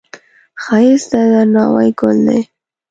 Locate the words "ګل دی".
1.99-2.41